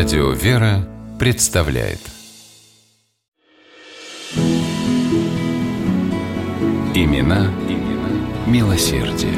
[0.00, 1.98] Радио «Вера» представляет
[6.94, 9.34] Имена, имена милосердие.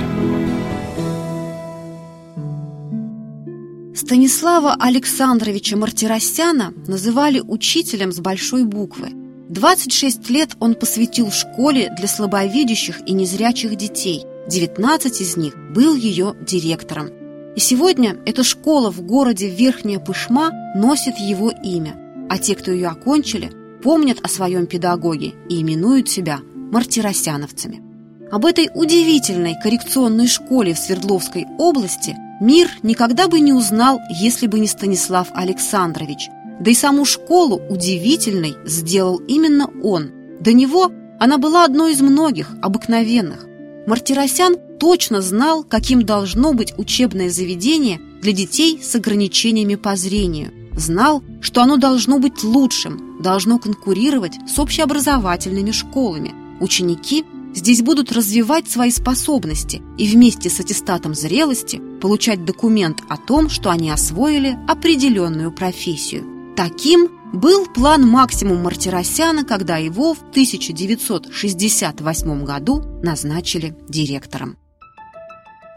[3.97, 9.09] Станислава Александровича Мартиросяна называли учителем с большой буквы.
[9.49, 14.23] 26 лет он посвятил школе для слабовидящих и незрячих детей.
[14.47, 17.22] 19 из них был ее директором.
[17.55, 21.95] И сегодня эта школа в городе Верхняя Пышма носит его имя,
[22.31, 23.53] а те, кто ее окончили,
[23.83, 27.83] помнят о своем педагоге и именуют себя мартиросяновцами.
[28.31, 34.59] Об этой удивительной коррекционной школе в Свердловской области мир никогда бы не узнал, если бы
[34.59, 36.31] не Станислав Александрович.
[36.59, 40.11] Да и саму школу удивительной сделал именно он.
[40.41, 43.47] До него она была одной из многих, обыкновенных.
[43.87, 50.51] Мартиросян точно знал, каким должно быть учебное заведение для детей с ограничениями по зрению.
[50.77, 56.35] Знал, что оно должно быть лучшим, должно конкурировать с общеобразовательными школами.
[56.59, 57.25] Ученики
[57.55, 63.71] здесь будут развивать свои способности и вместе с аттестатом зрелости получать документ о том, что
[63.71, 66.25] они освоили определенную профессию.
[66.57, 74.57] Таким был план Максимум Мартиросяна, когда его в 1968 году назначили директором.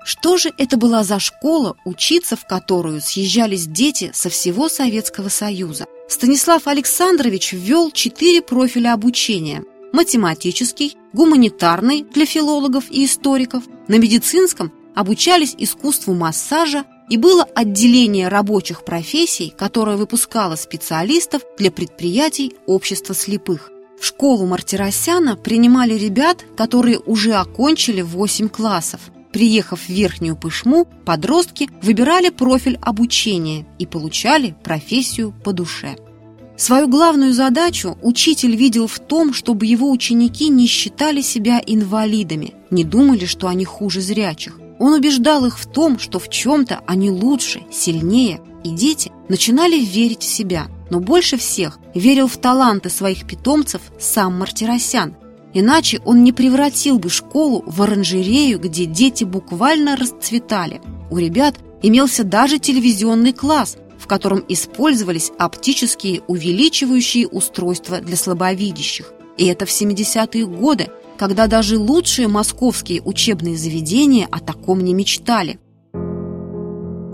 [0.05, 5.87] Что же это была за школа, учиться в которую съезжались дети со всего Советского Союза?
[6.07, 15.55] Станислав Александрович ввел четыре профиля обучения– математический, гуманитарный для филологов и историков, на медицинском обучались
[15.57, 23.71] искусству массажа и было отделение рабочих профессий, которое выпускало специалистов для предприятий общества слепых.
[23.99, 28.99] В школу Мартиросяна принимали ребят, которые уже окончили 8 классов.
[29.35, 35.97] Приехав в Верхнюю Пышму, подростки выбирали профиль обучения и получали профессию по душе.
[36.55, 42.85] Свою главную задачу учитель видел в том, чтобы его ученики не считали себя инвалидами, не
[42.85, 44.57] думали, что они хуже зрячих.
[44.79, 50.21] Он убеждал их в том, что в чем-то они лучше, сильнее, и дети начинали верить
[50.21, 50.67] в себя.
[50.89, 55.17] Но больше всех верил в таланты своих питомцев сам Мартиросян.
[55.57, 60.81] Иначе он не превратил бы школу в оранжерею, где дети буквально расцветали.
[61.09, 69.13] У ребят имелся даже телевизионный класс, в котором использовались оптические увеличивающие устройства для слабовидящих.
[69.37, 75.57] И это в 70-е годы, когда даже лучшие московские учебные заведения о таком не мечтали.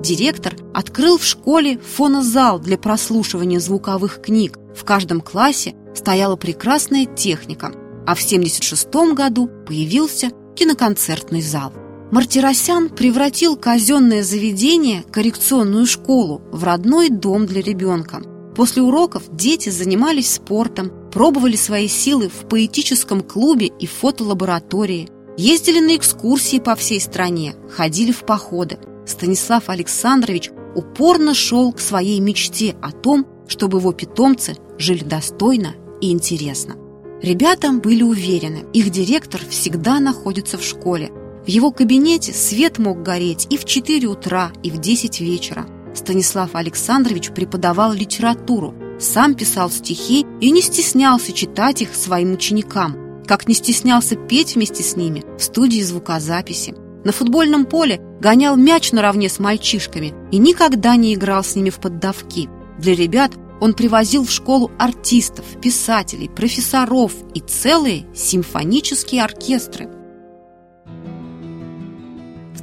[0.02, 4.58] Директор открыл в школе фонозал для прослушивания звуковых книг.
[4.76, 7.72] В каждом классе стояла прекрасная техника,
[8.06, 11.74] а в 76 году появился киноконцертный зал.
[12.12, 18.22] Мартиросян превратил казенное заведение, коррекционную школу, в родной дом для ребенка.
[18.56, 25.08] После уроков дети занимались спортом, пробовали свои силы в поэтическом клубе и фотолаборатории,
[25.38, 28.78] ездили на экскурсии по всей стране, ходили в походы.
[29.06, 36.12] Станислав Александрович упорно шел к своей мечте о том, чтобы его питомцы жили достойно и
[36.12, 36.76] интересно.
[37.22, 41.12] Ребята были уверены, их директор всегда находится в школе–
[41.46, 45.66] в его кабинете свет мог гореть и в 4 утра, и в 10 вечера.
[45.96, 53.48] Станислав Александрович преподавал литературу, сам писал стихи и не стеснялся читать их своим ученикам, как
[53.48, 56.76] не стеснялся петь вместе с ними в студии звукозаписи.
[57.04, 61.80] На футбольном поле гонял мяч наравне с мальчишками и никогда не играл с ними в
[61.80, 62.50] поддавки.
[62.78, 63.32] Для ребят
[63.62, 69.90] он привозил в школу артистов, писателей, профессоров и целые симфонические оркестры–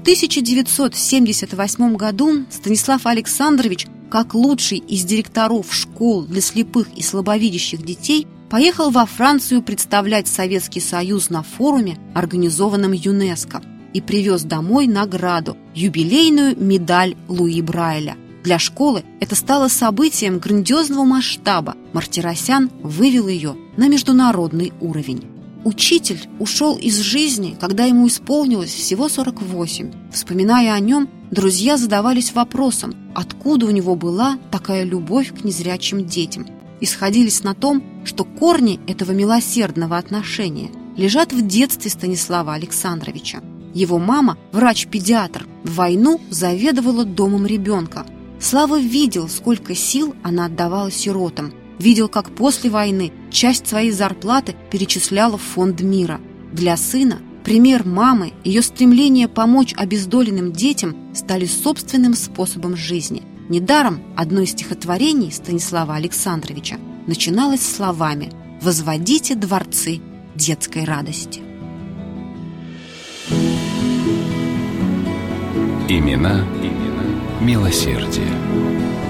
[0.08, 8.88] 1978 году Станислав Александрович, как лучший из директоров школ для слепых и слабовидящих детей, поехал
[8.88, 13.60] во Францию представлять Советский Союз на форуме, организованном ЮНЕСКО,
[13.92, 18.16] и привез домой награду– юбилейную медаль Луи Брайля.
[18.44, 21.76] Для школы это стало событием грандиозного масштаба.
[21.92, 25.24] Мартиросян вывел ее на международный уровень.
[25.64, 29.92] Учитель ушел из жизни, когда ему исполнилось всего 48.
[30.12, 36.46] Вспоминая о нем, друзья задавались вопросом, откуда у него была такая любовь к незрячим детям.
[36.80, 43.42] И сходились на том, что корни этого милосердного отношения лежат в детстве Станислава Александровича.
[43.74, 48.06] Его мама, врач-педиатр, в войну заведовала домом ребенка.
[48.40, 55.36] Слава видел, сколько сил она отдавала сиротам, видел, как после войны часть своей зарплаты перечисляла
[55.36, 56.20] в фонд мира.
[56.52, 63.22] Для сына пример мамы, ее стремление помочь обездоленным детям стали собственным способом жизни.
[63.48, 66.76] Недаром одно из стихотворений Станислава Александровича
[67.06, 68.30] начиналось словами
[68.60, 70.00] «Возводите дворцы
[70.34, 71.40] детской радости».
[75.88, 76.44] Имена,
[77.40, 79.07] милосердия.